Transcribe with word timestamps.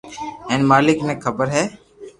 ھي 0.49 0.55
مالڪ 0.69 0.97
ني 1.07 1.15
خبر 1.23 1.47
ھي 1.55 1.63